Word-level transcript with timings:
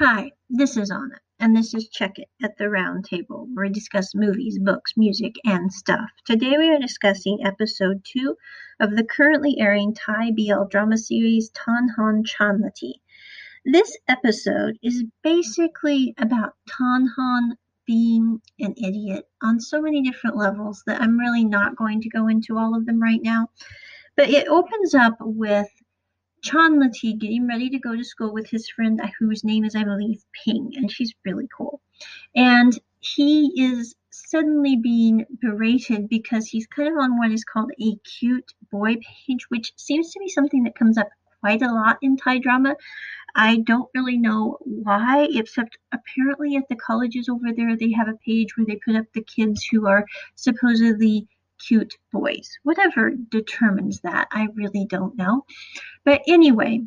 Hi, 0.00 0.30
this 0.48 0.76
is 0.76 0.92
Anna, 0.92 1.18
and 1.40 1.56
this 1.56 1.74
is 1.74 1.88
Check 1.88 2.20
It 2.20 2.28
at 2.40 2.56
the 2.56 2.70
Round 2.70 3.04
Table, 3.04 3.48
where 3.52 3.66
we 3.66 3.72
discuss 3.72 4.14
movies, 4.14 4.56
books, 4.56 4.92
music, 4.96 5.34
and 5.44 5.72
stuff. 5.72 6.08
Today 6.24 6.56
we 6.56 6.70
are 6.70 6.78
discussing 6.78 7.44
episode 7.44 8.04
2 8.04 8.36
of 8.78 8.94
the 8.94 9.02
currently 9.02 9.56
airing 9.58 9.94
Thai 9.94 10.30
BL 10.30 10.66
drama 10.70 10.96
series 10.96 11.50
Tan 11.50 11.88
Han 11.96 12.22
Chanlati. 12.22 12.92
This 13.64 13.98
episode 14.06 14.78
is 14.84 15.02
basically 15.24 16.14
about 16.18 16.54
Tan 16.68 17.08
Han 17.16 17.58
being 17.84 18.40
an 18.60 18.74
idiot 18.76 19.28
on 19.42 19.58
so 19.58 19.82
many 19.82 20.00
different 20.02 20.36
levels 20.36 20.80
that 20.86 21.00
I'm 21.00 21.18
really 21.18 21.44
not 21.44 21.74
going 21.74 22.02
to 22.02 22.08
go 22.08 22.28
into 22.28 22.56
all 22.56 22.76
of 22.76 22.86
them 22.86 23.02
right 23.02 23.20
now. 23.20 23.48
But 24.16 24.30
it 24.30 24.46
opens 24.46 24.94
up 24.94 25.16
with 25.18 25.66
Chanlati 26.42 27.18
getting 27.18 27.46
ready 27.46 27.70
to 27.70 27.78
go 27.78 27.96
to 27.96 28.04
school 28.04 28.32
with 28.32 28.48
his 28.48 28.68
friend, 28.68 29.00
whose 29.18 29.44
name 29.44 29.64
is, 29.64 29.74
I 29.74 29.84
believe, 29.84 30.24
Ping, 30.44 30.72
and 30.76 30.90
she's 30.90 31.14
really 31.24 31.48
cool. 31.56 31.80
And 32.34 32.78
he 33.00 33.52
is 33.56 33.94
suddenly 34.10 34.76
being 34.76 35.24
berated 35.40 36.08
because 36.08 36.46
he's 36.46 36.66
kind 36.66 36.88
of 36.88 36.98
on 36.98 37.18
what 37.18 37.30
is 37.30 37.44
called 37.44 37.70
a 37.80 37.96
cute 38.18 38.52
boy 38.70 38.96
page, 38.96 39.46
which 39.48 39.72
seems 39.76 40.12
to 40.12 40.18
be 40.18 40.28
something 40.28 40.64
that 40.64 40.74
comes 40.74 40.98
up 40.98 41.08
quite 41.40 41.62
a 41.62 41.72
lot 41.72 41.98
in 42.02 42.16
Thai 42.16 42.38
drama. 42.38 42.76
I 43.34 43.58
don't 43.58 43.88
really 43.94 44.18
know 44.18 44.58
why, 44.60 45.28
except 45.30 45.78
apparently 45.92 46.56
at 46.56 46.68
the 46.68 46.76
colleges 46.76 47.28
over 47.28 47.52
there, 47.54 47.76
they 47.76 47.92
have 47.92 48.08
a 48.08 48.18
page 48.24 48.56
where 48.56 48.66
they 48.66 48.80
put 48.84 48.96
up 48.96 49.06
the 49.12 49.22
kids 49.22 49.64
who 49.64 49.86
are 49.86 50.04
supposedly 50.34 51.28
cute 51.58 51.94
boys. 52.12 52.50
Whatever 52.62 53.12
determines 53.30 54.00
that, 54.00 54.28
I 54.32 54.48
really 54.54 54.86
don't 54.88 55.16
know. 55.16 55.44
But 56.08 56.22
anyway, 56.26 56.80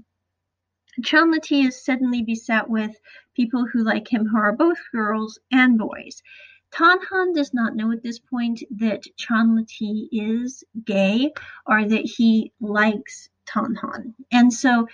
Chanlati 1.00 1.68
is 1.68 1.86
suddenly 1.86 2.24
beset 2.24 2.68
with 2.68 3.00
people 3.36 3.68
who 3.68 3.84
like 3.84 4.12
him 4.12 4.26
who 4.26 4.40
are 4.40 4.52
both 4.52 4.80
girls 4.92 5.38
and 5.52 5.78
boys. 5.78 6.24
Tanhan 6.72 7.36
does 7.36 7.54
not 7.54 7.76
know 7.76 7.92
at 7.92 8.02
this 8.02 8.18
point 8.18 8.64
that 8.72 9.04
Chanlati 9.20 10.08
is 10.12 10.64
gay 10.84 11.34
or 11.68 11.88
that 11.88 12.06
he 12.18 12.52
likes 12.60 13.30
Tanhan. 13.46 14.16
And 14.32 14.52
so 14.52 14.88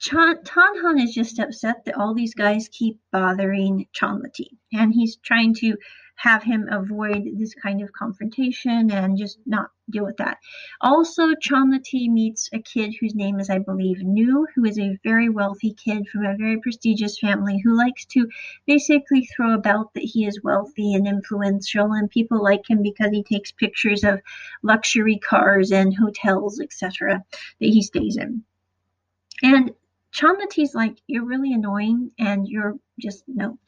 Chan- 0.00 0.42
Tanhan 0.42 1.00
is 1.00 1.14
just 1.14 1.38
upset 1.38 1.84
that 1.84 1.94
all 1.96 2.14
these 2.14 2.34
guys 2.34 2.68
keep 2.68 2.98
bothering 3.12 3.86
Chanlati. 3.94 4.56
And 4.72 4.92
he's 4.92 5.18
trying 5.18 5.54
to 5.62 5.76
have 6.22 6.44
him 6.44 6.68
avoid 6.70 7.24
this 7.36 7.52
kind 7.52 7.82
of 7.82 7.92
confrontation 7.92 8.92
and 8.92 9.18
just 9.18 9.38
not 9.44 9.70
deal 9.90 10.04
with 10.04 10.16
that. 10.18 10.38
Also, 10.80 11.32
Chanlati 11.34 12.08
meets 12.08 12.48
a 12.52 12.60
kid 12.60 12.94
whose 13.00 13.16
name 13.16 13.40
is, 13.40 13.50
I 13.50 13.58
believe, 13.58 14.02
Nu, 14.02 14.46
who 14.54 14.64
is 14.64 14.78
a 14.78 14.96
very 15.02 15.28
wealthy 15.28 15.74
kid 15.74 16.06
from 16.06 16.24
a 16.24 16.36
very 16.36 16.60
prestigious 16.60 17.18
family 17.18 17.60
who 17.64 17.76
likes 17.76 18.04
to 18.04 18.28
basically 18.66 19.28
throw 19.34 19.54
about 19.54 19.94
that 19.94 20.04
he 20.04 20.24
is 20.24 20.44
wealthy 20.44 20.94
and 20.94 21.08
influential, 21.08 21.92
and 21.92 22.08
people 22.08 22.40
like 22.40 22.70
him 22.70 22.82
because 22.82 23.10
he 23.10 23.24
takes 23.24 23.50
pictures 23.50 24.04
of 24.04 24.20
luxury 24.62 25.18
cars 25.18 25.72
and 25.72 25.92
hotels, 25.96 26.60
etc., 26.60 27.24
that 27.58 27.66
he 27.66 27.82
stays 27.82 28.16
in. 28.16 28.44
And 29.42 29.72
Chanlati's 30.14 30.74
like, 30.74 30.98
you're 31.06 31.24
really 31.24 31.52
annoying 31.52 32.10
and 32.18 32.46
you're 32.46 32.76
just 33.00 33.24
no. 33.26 33.58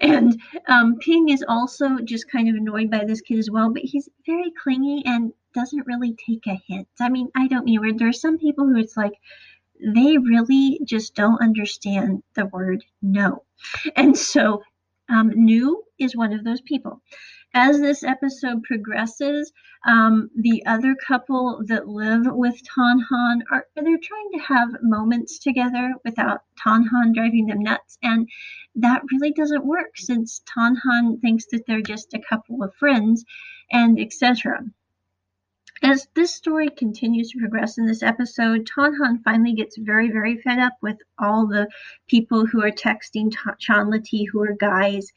And 0.00 0.40
um, 0.66 0.96
Ping 0.98 1.28
is 1.28 1.44
also 1.48 1.98
just 2.04 2.30
kind 2.30 2.48
of 2.48 2.56
annoyed 2.56 2.90
by 2.90 3.04
this 3.04 3.20
kid 3.20 3.38
as 3.38 3.50
well, 3.50 3.72
but 3.72 3.82
he's 3.82 4.08
very 4.26 4.52
clingy 4.62 5.02
and 5.06 5.32
doesn't 5.54 5.86
really 5.86 6.16
take 6.26 6.46
a 6.46 6.60
hint. 6.66 6.88
I 7.00 7.08
mean, 7.08 7.28
I 7.36 7.46
don't 7.46 7.64
mean 7.64 7.80
where 7.80 7.92
there 7.92 8.08
are 8.08 8.12
some 8.12 8.38
people 8.38 8.66
who 8.66 8.76
it's 8.76 8.96
like 8.96 9.12
they 9.80 10.16
really 10.18 10.80
just 10.84 11.14
don't 11.14 11.40
understand 11.42 12.22
the 12.34 12.46
word 12.46 12.84
no. 13.00 13.44
And 13.96 14.16
so 14.16 14.62
um, 15.08 15.32
Nu 15.34 15.82
is 15.98 16.16
one 16.16 16.32
of 16.32 16.44
those 16.44 16.60
people 16.60 17.00
as 17.54 17.80
this 17.80 18.02
episode 18.02 18.62
progresses, 18.62 19.52
um, 19.86 20.30
the 20.36 20.64
other 20.66 20.94
couple 20.94 21.62
that 21.66 21.88
live 21.88 22.24
with 22.26 22.56
Tanhan 22.64 23.42
are 23.50 23.66
they're 23.74 23.98
trying 23.98 24.30
to 24.32 24.38
have 24.38 24.82
moments 24.82 25.38
together 25.38 25.94
without 26.04 26.42
Tanhan 26.56 27.14
driving 27.14 27.46
them 27.46 27.60
nuts, 27.60 27.98
and 28.02 28.28
that 28.76 29.02
really 29.12 29.32
doesn't 29.32 29.66
work 29.66 29.96
since 29.96 30.42
Tanhan 30.46 31.20
thinks 31.20 31.46
that 31.50 31.66
they're 31.66 31.82
just 31.82 32.14
a 32.14 32.20
couple 32.20 32.62
of 32.62 32.74
friends, 32.74 33.24
and 33.70 33.98
etc. 34.00 34.64
As 35.84 36.06
this 36.14 36.32
story 36.32 36.68
continues 36.68 37.30
to 37.30 37.40
progress 37.40 37.76
in 37.76 37.86
this 37.86 38.04
episode, 38.04 38.68
Tanhan 38.68 39.20
finally 39.24 39.52
gets 39.52 39.76
very, 39.76 40.12
very 40.12 40.36
fed 40.36 40.60
up 40.60 40.74
with 40.80 40.98
all 41.18 41.48
the 41.48 41.68
people 42.06 42.46
who 42.46 42.62
are 42.62 42.70
texting 42.70 43.34
Chanlati 43.60 44.24
who 44.30 44.42
are 44.42 44.54
guys 44.54 45.10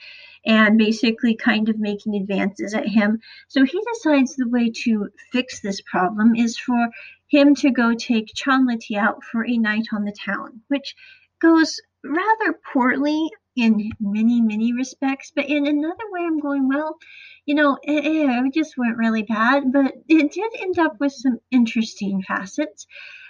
and 0.44 0.76
basically 0.76 1.36
kind 1.36 1.70
of 1.70 1.78
making 1.78 2.16
advances 2.16 2.74
at 2.74 2.88
him. 2.88 3.20
So 3.48 3.64
he 3.64 3.80
decides 3.94 4.36
the 4.36 4.50
way 4.50 4.72
to 4.84 5.10
fix 5.32 5.60
this 5.60 5.82
problem 5.82 6.36
is 6.36 6.58
for 6.58 6.90
him 7.28 7.54
to 7.56 7.70
go 7.70 7.94
take 7.94 8.34
Chanlati 8.34 8.98
out 8.98 9.24
for 9.24 9.46
a 9.46 9.58
night 9.58 9.90
on 9.94 10.04
the 10.04 10.14
town, 10.14 10.62
which 10.70 10.96
goes 11.40 11.80
rather 12.04 12.60
poorly 12.74 13.30
in 13.56 13.92
many, 14.00 14.42
many 14.42 14.74
respects. 14.74 15.32
But 15.36 15.46
in 15.46 15.68
another 15.68 16.04
way, 16.12 16.22
I'm 16.22 16.40
going, 16.40 16.68
well, 16.68 16.98
you 17.46 17.56
know, 17.56 17.78
it, 17.84 18.06
it 18.06 18.54
just 18.54 18.78
went 18.78 18.98
really 18.98 19.24
bad, 19.24 19.72
but 19.72 19.94
it 20.08 20.32
did 20.32 20.52
end 20.60 20.80
up 20.80 21.00
with 21.00 21.14
some 21.14 21.40
interesting 21.52 22.24
facets. 22.24 22.88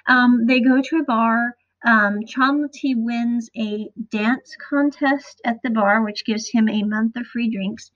Um, 0.07 0.45
they 0.45 0.61
go 0.61 0.81
to 0.81 0.97
a 0.97 1.03
bar. 1.03 1.55
Um, 1.85 2.19
Chanlati 2.25 2.95
wins 2.95 3.49
a 3.55 3.89
dance 4.09 4.55
contest 4.69 5.41
at 5.45 5.61
the 5.63 5.69
bar, 5.69 6.03
which 6.03 6.25
gives 6.25 6.49
him 6.49 6.67
a 6.67 6.83
month 6.83 7.15
of 7.15 7.27
free 7.27 7.49
drinks. 7.49 7.91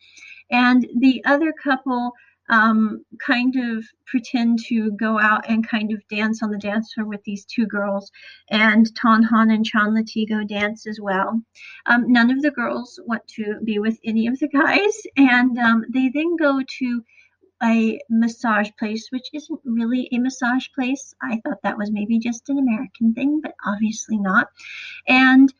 And 0.51 0.87
the 0.99 1.23
other 1.25 1.53
couple 1.53 2.13
um, 2.49 3.05
kind 3.19 3.55
of 3.55 3.85
pretend 4.05 4.59
to 4.65 4.91
go 4.91 5.19
out 5.19 5.49
and 5.49 5.67
kind 5.67 5.91
of 5.91 6.07
dance 6.07 6.41
on 6.41 6.51
the 6.51 6.57
dance 6.57 6.93
floor 6.93 7.07
with 7.07 7.23
these 7.23 7.45
two 7.45 7.65
girls. 7.67 8.11
And 8.49 8.87
Tanhan 8.95 9.53
and 9.53 9.65
Chanlati 9.65 10.27
go 10.27 10.43
dance 10.43 10.87
as 10.87 10.99
well. 10.99 11.41
Um, 11.85 12.11
none 12.11 12.31
of 12.31 12.41
the 12.41 12.51
girls 12.51 12.99
want 13.05 13.27
to 13.35 13.59
be 13.63 13.79
with 13.79 13.99
any 14.03 14.27
of 14.27 14.39
the 14.39 14.47
guys. 14.47 15.01
And 15.17 15.57
um, 15.59 15.85
they 15.93 16.09
then 16.09 16.35
go 16.35 16.61
to 16.79 17.03
a 17.61 17.99
massage 18.09 18.69
place, 18.79 19.07
which 19.11 19.27
isn't 19.33 19.59
really 19.65 20.07
a 20.11 20.17
massage 20.17 20.67
place. 20.73 21.13
I 21.21 21.41
thought 21.43 21.61
that 21.63 21.77
was 21.77 21.91
maybe 21.91 22.17
just 22.17 22.49
an 22.49 22.57
American 22.57 23.13
thing, 23.13 23.41
but 23.41 23.53
obviously 23.65 24.17
not. 24.17 24.47
And 25.07 25.53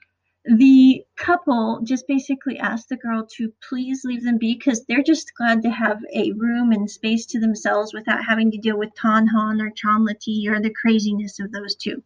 the 0.46 1.04
couple 1.18 1.82
just 1.84 2.08
basically 2.08 2.58
asked 2.60 2.90
the 2.90 2.98
girl 2.98 3.28
to 3.38 3.54
please 3.68 4.06
leave 4.06 4.24
them 4.24 4.38
be 4.38 4.56
because 4.56 4.86
they're 4.86 5.04
just 5.04 5.34
glad 5.36 5.62
to 5.62 5.70
have 5.70 6.00
a 6.14 6.32
room 6.34 6.72
and 6.72 6.90
space 6.90 7.26
to 7.28 7.40
themselves 7.40 7.94
without 7.94 8.24
having 8.24 8.50
to 8.52 8.58
deal 8.58 8.78
with 8.78 8.94
Tanhan 8.96 9.62
or 9.62 9.72
Chanlati 9.72 10.48
or 10.48 10.62
the 10.62 10.74
craziness 10.82 11.40
of 11.40 11.52
those 11.52 11.76
two. 11.76 12.02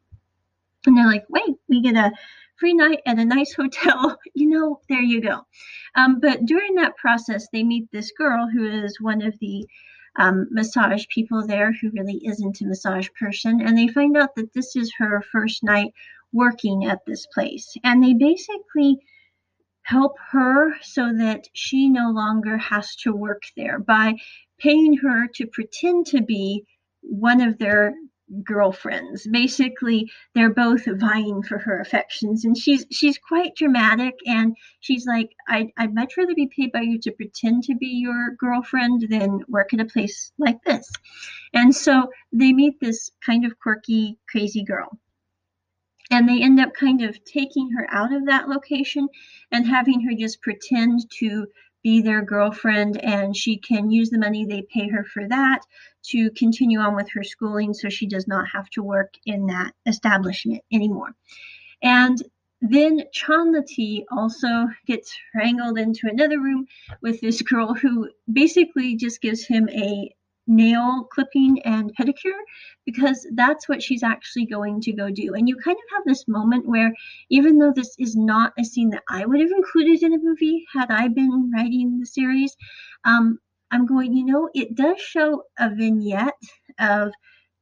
And 0.85 0.97
they're 0.97 1.07
like, 1.07 1.25
wait, 1.29 1.55
we 1.69 1.81
get 1.81 1.95
a 1.95 2.11
free 2.55 2.73
night 2.73 3.01
at 3.05 3.19
a 3.19 3.25
nice 3.25 3.53
hotel. 3.53 4.17
you 4.33 4.49
know, 4.49 4.81
there 4.89 5.01
you 5.01 5.21
go. 5.21 5.45
Um, 5.95 6.19
but 6.19 6.45
during 6.45 6.75
that 6.75 6.97
process, 6.97 7.47
they 7.53 7.63
meet 7.63 7.91
this 7.91 8.11
girl 8.17 8.49
who 8.49 8.65
is 8.65 8.99
one 8.99 9.21
of 9.21 9.37
the 9.39 9.65
um, 10.15 10.47
massage 10.51 11.05
people 11.07 11.45
there 11.45 11.71
who 11.71 11.91
really 11.91 12.21
isn't 12.25 12.61
a 12.61 12.65
massage 12.65 13.09
person. 13.19 13.61
And 13.61 13.77
they 13.77 13.87
find 13.87 14.17
out 14.17 14.35
that 14.35 14.53
this 14.53 14.75
is 14.75 14.93
her 14.97 15.23
first 15.31 15.63
night 15.63 15.93
working 16.33 16.85
at 16.85 17.05
this 17.05 17.25
place. 17.27 17.77
And 17.83 18.03
they 18.03 18.13
basically 18.13 18.97
help 19.83 20.17
her 20.31 20.73
so 20.81 21.13
that 21.13 21.47
she 21.53 21.89
no 21.89 22.09
longer 22.09 22.57
has 22.57 22.95
to 22.95 23.13
work 23.13 23.43
there 23.55 23.79
by 23.79 24.15
paying 24.59 24.97
her 24.97 25.27
to 25.35 25.45
pretend 25.47 26.07
to 26.07 26.21
be 26.21 26.63
one 27.01 27.41
of 27.41 27.57
their 27.57 27.93
girlfriends. 28.43 29.27
Basically, 29.27 30.09
they're 30.33 30.53
both 30.53 30.85
vying 30.85 31.43
for 31.43 31.59
her 31.59 31.79
affections, 31.79 32.45
and 32.45 32.57
she's 32.57 32.85
she's 32.89 33.17
quite 33.17 33.55
dramatic. 33.55 34.15
And 34.25 34.55
she's 34.79 35.05
like, 35.05 35.29
"I'd 35.47 35.67
I'd 35.77 35.93
much 35.93 36.15
rather 36.17 36.33
be 36.33 36.47
paid 36.47 36.71
by 36.71 36.81
you 36.81 36.99
to 36.99 37.11
pretend 37.11 37.63
to 37.63 37.75
be 37.75 37.87
your 37.87 38.31
girlfriend 38.39 39.05
than 39.09 39.41
work 39.49 39.73
at 39.73 39.81
a 39.81 39.85
place 39.85 40.31
like 40.37 40.63
this." 40.63 40.89
And 41.53 41.75
so 41.75 42.09
they 42.31 42.53
meet 42.53 42.79
this 42.79 43.11
kind 43.25 43.45
of 43.45 43.59
quirky, 43.59 44.17
crazy 44.27 44.63
girl 44.63 44.97
and 46.13 46.29
they 46.29 46.43
end 46.43 46.59
up 46.59 46.71
kind 46.75 47.01
of 47.01 47.23
taking 47.23 47.71
her 47.71 47.87
out 47.89 48.13
of 48.13 48.27
that 48.27 48.47
location 48.47 49.09
and 49.51 49.65
having 49.65 49.99
her 49.99 50.13
just 50.13 50.41
pretend 50.43 51.09
to 51.09 51.47
be 51.81 52.01
their 52.01 52.21
girlfriend 52.21 53.03
and 53.03 53.35
she 53.35 53.57
can 53.57 53.89
use 53.89 54.11
the 54.11 54.19
money 54.19 54.45
they 54.45 54.61
pay 54.61 54.87
her 54.87 55.03
for 55.03 55.27
that 55.27 55.61
to 56.03 56.29
continue 56.31 56.79
on 56.79 56.95
with 56.95 57.09
her 57.09 57.23
schooling 57.23 57.73
so 57.73 57.89
she 57.89 58.05
does 58.05 58.27
not 58.27 58.47
have 58.47 58.69
to 58.69 58.83
work 58.83 59.15
in 59.25 59.47
that 59.47 59.73
establishment 59.87 60.61
anymore. 60.71 61.15
And 61.81 62.21
then 62.61 63.01
Chanlati 63.13 64.05
also 64.11 64.67
gets 64.85 65.17
wrangled 65.33 65.79
into 65.79 66.07
another 66.07 66.39
room 66.39 66.67
with 67.01 67.21
this 67.21 67.41
girl 67.41 67.73
who 67.73 68.09
basically 68.31 68.95
just 68.95 69.19
gives 69.19 69.45
him 69.45 69.67
a 69.69 70.13
nail 70.47 71.07
clipping 71.11 71.61
and 71.63 71.95
pedicure 71.95 72.39
because 72.85 73.25
that's 73.33 73.69
what 73.69 73.81
she's 73.81 74.03
actually 74.03 74.45
going 74.45 74.81
to 74.81 74.91
go 74.91 75.09
do. 75.09 75.33
And 75.33 75.47
you 75.47 75.55
kind 75.55 75.77
of 75.77 75.95
have 75.95 76.03
this 76.05 76.27
moment 76.27 76.67
where, 76.67 76.93
even 77.29 77.57
though 77.57 77.73
this 77.73 77.95
is 77.97 78.15
not 78.15 78.53
a 78.59 78.63
scene 78.63 78.89
that 78.89 79.03
I 79.09 79.25
would 79.25 79.39
have 79.39 79.51
included 79.51 80.03
in 80.03 80.13
a 80.13 80.17
movie 80.17 80.65
had 80.73 80.91
I 80.91 81.07
been 81.07 81.51
writing 81.53 81.99
the 81.99 82.05
series, 82.05 82.55
um, 83.05 83.39
I'm 83.71 83.85
going, 83.85 84.15
you 84.15 84.25
know, 84.25 84.49
it 84.53 84.75
does 84.75 84.99
show 84.99 85.43
a 85.57 85.73
vignette 85.73 86.33
of 86.79 87.11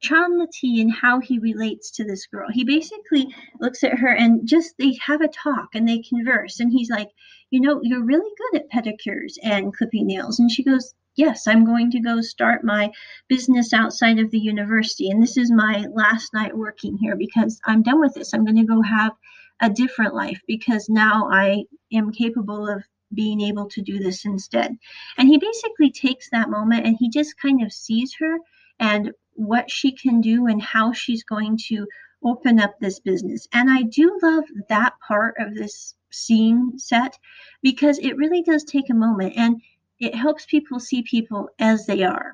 Chanlati 0.03 0.81
and 0.81 0.91
how 0.91 1.19
he 1.19 1.37
relates 1.37 1.91
to 1.91 2.03
this 2.03 2.25
girl. 2.25 2.49
He 2.51 2.63
basically 2.63 3.33
looks 3.59 3.83
at 3.83 3.99
her 3.99 4.09
and 4.09 4.47
just 4.47 4.75
they 4.77 4.97
have 5.05 5.21
a 5.21 5.27
talk 5.27 5.69
and 5.75 5.87
they 5.87 5.99
converse. 5.99 6.59
And 6.59 6.71
he's 6.71 6.89
like, 6.89 7.09
You 7.51 7.61
know, 7.61 7.79
you're 7.83 8.03
really 8.03 8.31
good 8.37 8.61
at 8.61 8.71
pedicures 8.71 9.37
and 9.43 9.75
clipping 9.75 10.07
nails. 10.07 10.39
And 10.39 10.51
she 10.51 10.63
goes, 10.63 10.95
Yes, 11.15 11.45
I'm 11.45 11.65
going 11.65 11.91
to 11.91 11.99
go 11.99 12.21
start 12.21 12.63
my 12.63 12.91
business 13.27 13.73
outside 13.73 14.17
of 14.19 14.31
the 14.31 14.39
university. 14.39 15.09
And 15.09 15.21
this 15.21 15.35
is 15.37 15.51
my 15.51 15.85
last 15.93 16.33
night 16.33 16.55
working 16.55 16.97
here 16.97 17.15
because 17.15 17.59
I'm 17.65 17.83
done 17.83 17.99
with 17.99 18.13
this. 18.13 18.33
I'm 18.33 18.45
going 18.45 18.57
to 18.57 18.63
go 18.63 18.81
have 18.81 19.11
a 19.61 19.69
different 19.69 20.15
life 20.15 20.41
because 20.47 20.89
now 20.89 21.29
I 21.31 21.63
am 21.93 22.11
capable 22.11 22.67
of 22.67 22.83
being 23.13 23.41
able 23.41 23.67
to 23.67 23.81
do 23.81 23.99
this 23.99 24.25
instead. 24.25 24.77
And 25.17 25.27
he 25.27 25.37
basically 25.37 25.91
takes 25.91 26.29
that 26.29 26.49
moment 26.49 26.85
and 26.85 26.95
he 26.97 27.09
just 27.09 27.37
kind 27.37 27.61
of 27.61 27.73
sees 27.73 28.15
her 28.19 28.37
and 28.79 29.11
what 29.33 29.69
she 29.69 29.91
can 29.91 30.21
do 30.21 30.47
and 30.47 30.61
how 30.61 30.93
she's 30.93 31.23
going 31.23 31.57
to 31.67 31.85
open 32.23 32.59
up 32.59 32.79
this 32.79 32.99
business. 32.99 33.47
And 33.51 33.69
I 33.69 33.83
do 33.83 34.17
love 34.21 34.45
that 34.69 34.93
part 35.05 35.35
of 35.39 35.55
this 35.55 35.95
scene 36.11 36.77
set 36.77 37.17
because 37.61 37.97
it 37.99 38.17
really 38.17 38.43
does 38.43 38.63
take 38.63 38.89
a 38.89 38.93
moment 38.93 39.33
and 39.35 39.61
it 40.01 40.15
helps 40.15 40.45
people 40.45 40.79
see 40.79 41.03
people 41.03 41.49
as 41.59 41.85
they 41.85 42.03
are. 42.03 42.33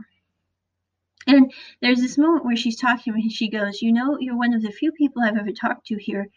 And 1.28 1.54
there's 1.82 2.00
this 2.02 2.18
moment 2.18 2.46
where 2.46 2.56
she's 2.56 2.80
talking 2.80 3.14
and 3.14 3.32
she 3.32 3.50
goes, 3.50 3.82
You 3.82 3.92
know, 3.92 4.18
you're 4.20 4.38
one 4.38 4.54
of 4.54 4.62
the 4.62 4.72
few 4.72 4.92
people 4.92 5.22
I've 5.22 5.38
ever 5.38 5.52
talked 5.52 5.88
to 5.88 5.98
here 5.98 6.30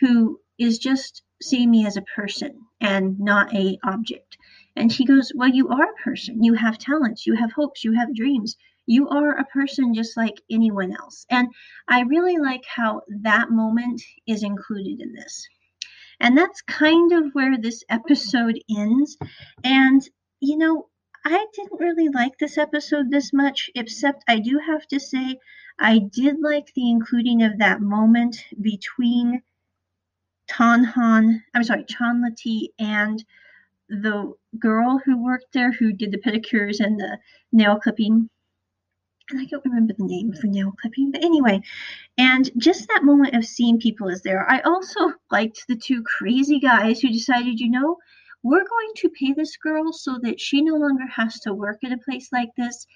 who 0.00 0.40
is 0.58 0.78
just 0.78 1.22
seeing 1.42 1.70
me 1.70 1.86
as 1.86 1.96
a 1.96 2.02
person 2.02 2.62
and 2.80 3.20
not 3.20 3.54
a 3.54 3.78
object. 3.84 4.38
And 4.74 4.92
she 4.92 5.04
goes, 5.04 5.30
Well, 5.34 5.50
you 5.50 5.68
are 5.68 5.84
a 5.84 6.02
person. 6.02 6.42
You 6.42 6.54
have 6.54 6.78
talents, 6.78 7.26
you 7.26 7.34
have 7.34 7.52
hopes, 7.52 7.84
you 7.84 7.92
have 7.92 8.14
dreams 8.14 8.56
you 8.88 9.06
are 9.10 9.38
a 9.38 9.44
person 9.44 9.92
just 9.92 10.16
like 10.16 10.40
anyone 10.50 10.96
else. 10.98 11.26
And 11.30 11.48
I 11.88 12.00
really 12.00 12.38
like 12.38 12.64
how 12.64 13.02
that 13.20 13.50
moment 13.50 14.02
is 14.26 14.42
included 14.42 15.02
in 15.02 15.12
this. 15.12 15.46
And 16.20 16.36
that's 16.36 16.62
kind 16.62 17.12
of 17.12 17.32
where 17.34 17.58
this 17.58 17.84
episode 17.90 18.58
ends. 18.74 19.18
And, 19.62 20.00
you 20.40 20.56
know, 20.56 20.88
I 21.24 21.46
didn't 21.52 21.80
really 21.80 22.08
like 22.08 22.38
this 22.38 22.58
episode 22.58 23.10
this 23.10 23.32
much, 23.32 23.70
except 23.74 24.24
I 24.28 24.38
do 24.38 24.58
have 24.58 24.86
to 24.88 25.00
say 25.00 25.38
I 25.78 25.98
did 25.98 26.40
like 26.40 26.72
the 26.74 26.90
including 26.90 27.42
of 27.42 27.58
that 27.58 27.80
moment 27.80 28.36
between 28.60 29.42
Tanhan, 30.50 31.42
I'm 31.54 31.64
sorry, 31.64 31.84
Chanlati 31.84 32.68
and 32.78 33.22
the 33.88 34.32
girl 34.58 35.00
who 35.04 35.22
worked 35.22 35.52
there 35.52 35.72
who 35.72 35.92
did 35.92 36.12
the 36.12 36.18
pedicures 36.18 36.80
and 36.80 36.98
the 36.98 37.18
nail 37.52 37.78
clipping 37.78 38.28
and 39.30 39.40
I 39.40 39.44
don't 39.44 39.64
remember 39.64 39.92
the 39.92 40.04
name 40.04 40.32
for 40.32 40.46
nail 40.46 40.72
clipping, 40.80 41.12
but 41.12 41.22
anyway, 41.22 41.60
and 42.16 42.50
just 42.56 42.88
that 42.88 43.04
moment 43.04 43.34
of 43.34 43.44
seeing 43.44 43.78
people 43.78 44.08
is 44.08 44.22
there. 44.22 44.50
I 44.50 44.60
also 44.60 45.12
liked 45.30 45.66
the 45.68 45.76
two 45.76 46.02
crazy 46.02 46.58
guys 46.58 47.00
who 47.00 47.08
decided, 47.08 47.60
you 47.60 47.70
know, 47.70 47.98
we're 48.42 48.64
going 48.64 48.92
to 48.96 49.10
pay 49.10 49.32
this 49.32 49.56
girl 49.56 49.92
so 49.92 50.18
that 50.22 50.40
she 50.40 50.62
no 50.62 50.74
longer 50.76 51.06
has 51.06 51.40
to 51.40 51.52
work 51.52 51.78
at 51.84 51.92
a 51.92 51.98
place 51.98 52.28
like 52.32 52.50
this. 52.56 52.86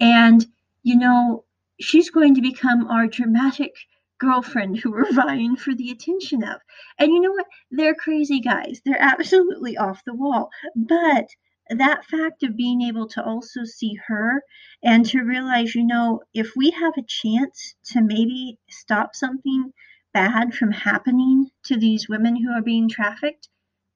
And, 0.00 0.46
you 0.82 0.96
know, 0.96 1.44
she's 1.80 2.10
going 2.10 2.34
to 2.36 2.40
become 2.40 2.88
our 2.88 3.06
dramatic 3.06 3.74
girlfriend 4.18 4.78
who 4.78 4.92
we're 4.92 5.12
vying 5.14 5.56
for 5.56 5.74
the 5.74 5.90
attention 5.90 6.44
of. 6.44 6.60
And 6.98 7.12
you 7.12 7.20
know 7.20 7.32
what? 7.32 7.46
They're 7.70 7.94
crazy 7.94 8.40
guys. 8.40 8.80
They're 8.84 9.00
absolutely 9.00 9.76
off 9.86 10.04
the 10.04 10.14
wall. 10.14 10.50
But 10.76 11.28
that 11.68 12.04
fact 12.06 12.42
of 12.42 12.56
being 12.56 12.82
able 12.82 13.08
to 13.08 13.24
also 13.24 13.64
see 13.64 13.94
her 14.06 14.42
and 14.82 15.06
to 15.06 15.22
realize, 15.22 15.74
you 15.74 15.84
know, 15.84 16.20
if 16.34 16.50
we 16.56 16.70
have 16.70 16.94
a 16.96 17.06
chance 17.06 17.74
to 17.84 18.00
maybe 18.00 18.58
stop 18.68 19.14
something 19.14 19.72
bad 20.12 20.54
from 20.54 20.70
happening 20.70 21.50
to 21.64 21.76
these 21.76 22.08
women 22.08 22.36
who 22.36 22.50
are 22.52 22.62
being 22.62 22.88
trafficked, 22.88 23.48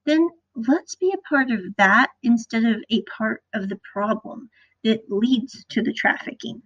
then 0.05 0.29
let's 0.67 0.95
be 0.95 1.13
a 1.13 1.29
part 1.29 1.51
of 1.51 1.59
that 1.77 2.09
instead 2.23 2.65
of 2.65 2.83
a 2.89 3.03
part 3.03 3.43
of 3.53 3.69
the 3.69 3.79
problem 3.93 4.49
that 4.83 5.09
leads 5.09 5.65
to 5.69 5.81
the 5.81 5.93
trafficking. 5.93 6.61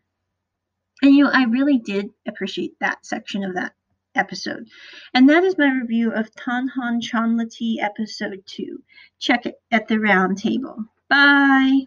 And 1.02 1.16
you 1.16 1.24
know, 1.24 1.32
I 1.32 1.44
really 1.46 1.80
did 1.80 2.10
appreciate 2.28 2.74
that 2.80 3.06
section 3.06 3.44
of 3.44 3.56
that 3.56 3.74
episode. 4.16 4.68
And 5.14 5.30
that 5.30 5.44
is 5.44 5.58
my 5.58 5.72
review 5.72 6.12
of 6.12 6.32
Tanhan 6.36 7.02
Chanlati 7.02 7.82
episode 7.82 8.44
2. 8.46 8.82
Check 9.20 9.46
it 9.46 9.56
at 9.72 9.88
the 9.88 10.00
round 10.00 10.38
table. 10.38 10.86
Bye. 11.10 11.86